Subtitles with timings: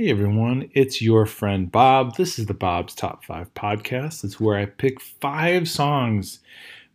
[0.00, 2.14] Hey everyone, it's your friend Bob.
[2.14, 4.22] This is the Bob's Top 5 podcast.
[4.22, 6.38] It's where I pick five songs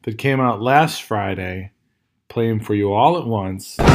[0.04, 1.72] that came out last Friday,
[2.30, 3.78] play them for you all at once.
[3.78, 3.90] And,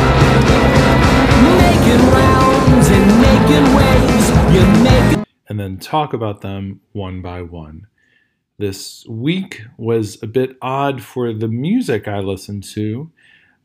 [5.48, 7.86] and then talk about them one by one.
[8.58, 13.10] This week was a bit odd for the music I listened to.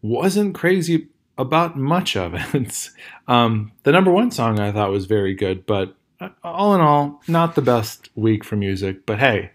[0.01, 2.89] Wasn't crazy about much of it.
[3.27, 7.21] um, the number one song I thought was very good, but uh, all in all,
[7.27, 9.05] not the best week for music.
[9.05, 9.51] But hey,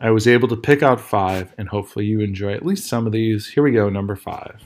[0.00, 3.12] I was able to pick out five, and hopefully you enjoy at least some of
[3.12, 3.48] these.
[3.48, 4.62] Here we go, number five.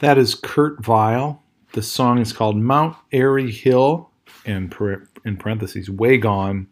[0.00, 1.42] That is Kurt Vile.
[1.74, 4.08] The song is called Mount Airy Hill,
[4.46, 4.74] and
[5.26, 6.68] in parentheses, Way Gone.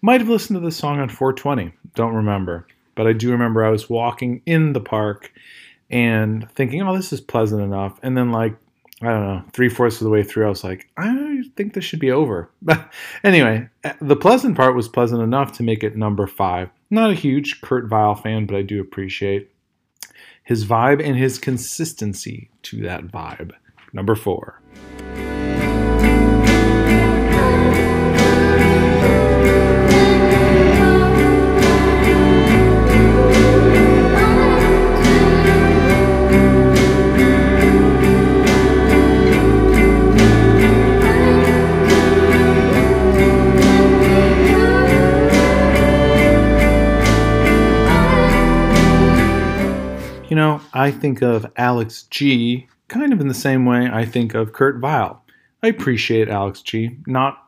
[0.00, 2.66] Might have listened to this song on 420, don't remember.
[2.94, 5.30] But I do remember I was walking in the park
[5.90, 8.00] and thinking, oh, this is pleasant enough.
[8.02, 8.56] And then, like,
[9.02, 11.84] I don't know, three fourths of the way through, I was like, I think this
[11.84, 12.48] should be over.
[12.62, 12.90] But
[13.24, 16.70] anyway, eh, the pleasant part was pleasant enough to make it number five.
[16.88, 19.50] Not a huge Kurt Vile fan, but I do appreciate
[20.44, 23.52] his vibe and his consistency to that vibe.
[23.92, 24.60] Number four.
[50.34, 54.34] You know, I think of Alex G kind of in the same way I think
[54.34, 55.24] of Kurt Vile.
[55.62, 56.98] I appreciate Alex G.
[57.06, 57.40] Not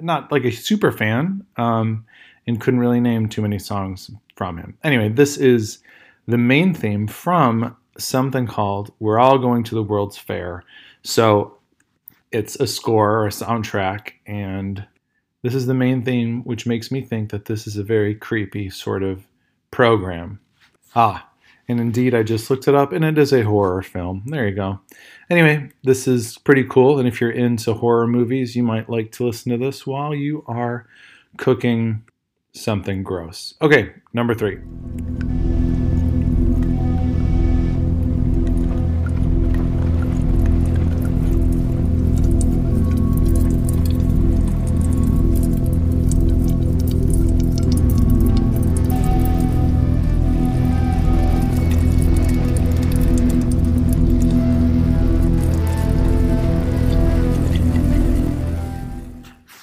[0.00, 2.04] not like a super fan, um,
[2.46, 4.78] and couldn't really name too many songs from him.
[4.84, 5.80] Anyway, this is
[6.28, 10.62] the main theme from something called "We're All Going to the World's Fair."
[11.02, 11.58] So
[12.30, 14.86] it's a score or a soundtrack, and
[15.42, 18.70] this is the main theme, which makes me think that this is a very creepy
[18.70, 19.26] sort of
[19.72, 20.38] program.
[20.94, 21.27] Ah,
[21.68, 24.22] and indeed, I just looked it up and it is a horror film.
[24.26, 24.80] There you go.
[25.28, 26.98] Anyway, this is pretty cool.
[26.98, 30.44] And if you're into horror movies, you might like to listen to this while you
[30.46, 30.86] are
[31.36, 32.04] cooking
[32.52, 33.54] something gross.
[33.60, 34.58] Okay, number three.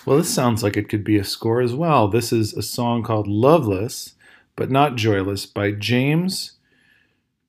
[0.06, 2.08] Well, this sounds like it could be a score as well.
[2.08, 4.14] This is a song called Loveless,
[4.56, 6.54] but not Joyless by James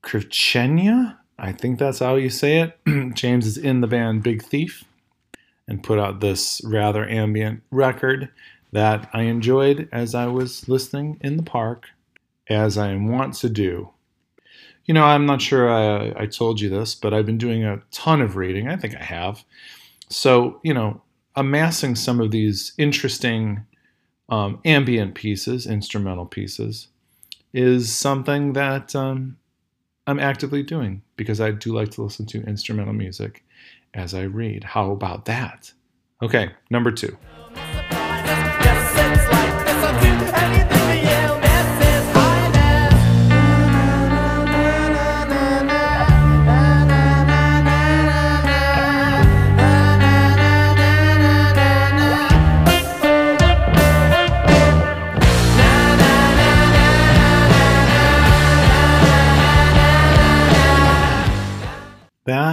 [0.03, 1.19] Krivchenia.
[1.39, 3.15] I think that's how you say it.
[3.15, 4.85] James is in the band Big Thief
[5.69, 8.31] and put out this rather ambient record
[8.73, 11.91] that I enjoyed as I was listening in the park,
[12.49, 13.91] as I want to do.
[14.87, 17.83] You know, I'm not sure I, I told you this, but I've been doing a
[17.91, 18.69] ton of reading.
[18.69, 19.45] I think I have.
[20.09, 21.03] So, you know,
[21.37, 23.65] amassing some of these interesting
[24.29, 26.89] um, ambient pieces, instrumental pieces,
[27.53, 29.37] is something that um,
[30.07, 33.45] I'm actively doing because I do like to listen to instrumental music
[33.95, 34.65] as I read.
[34.65, 35.73] How about that?
[36.23, 37.17] Okay, number two.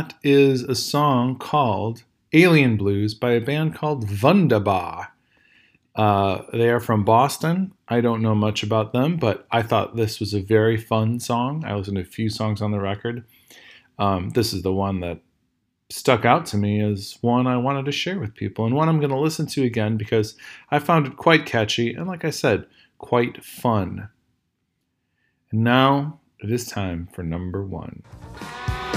[0.03, 2.03] That is a song called
[2.33, 5.13] Alien Blues by a band called Wunderbar.
[5.95, 7.71] Uh, they are from Boston.
[7.87, 11.63] I don't know much about them, but I thought this was a very fun song.
[11.65, 13.23] I listened to a few songs on the record.
[13.97, 15.21] Um, this is the one that
[15.89, 18.99] stuck out to me as one I wanted to share with people and one I'm
[18.99, 20.35] going to listen to again because
[20.69, 22.65] I found it quite catchy and, like I said,
[22.97, 24.09] quite fun.
[25.49, 28.03] And now it is time for number one.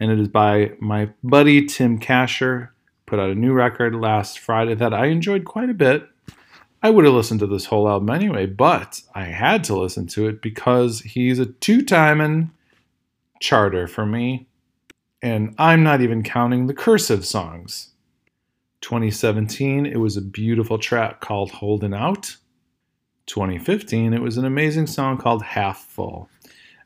[0.00, 2.70] and it is by my buddy Tim Kasher.
[3.06, 6.08] Put out a new record last Friday that I enjoyed quite a bit.
[6.82, 10.26] I would have listened to this whole album anyway, but I had to listen to
[10.28, 12.50] it because he's a two timing
[13.40, 14.46] charter for me,
[15.22, 17.94] and I'm not even counting the cursive songs.
[18.82, 22.36] 2017, it was a beautiful track called Holding Out.
[23.26, 26.28] 2015, it was an amazing song called Half Full.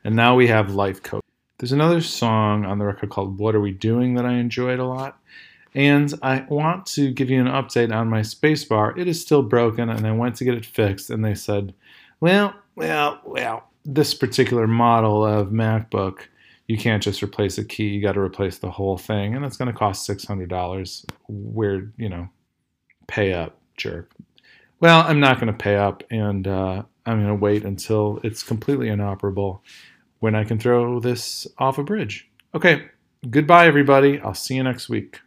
[0.05, 1.23] And now we have Life Coach.
[1.59, 4.85] There's another song on the record called What Are We Doing that I enjoyed a
[4.85, 5.19] lot.
[5.75, 8.97] And I want to give you an update on my spacebar.
[8.97, 11.73] It is still broken, and I went to get it fixed, and they said,
[12.21, 16.21] well, well, well, this particular model of MacBook,
[16.67, 19.57] you can't just replace a key, you got to replace the whole thing, and it's
[19.57, 21.05] going to cost $600.
[21.27, 22.29] Weird, you know,
[23.07, 24.09] pay up, jerk.
[24.79, 28.43] Well, I'm not going to pay up, and uh, I'm going to wait until it's
[28.43, 29.61] completely inoperable
[30.19, 32.29] when I can throw this off a bridge.
[32.53, 32.85] Okay,
[33.29, 34.19] goodbye, everybody.
[34.19, 35.21] I'll see you next week.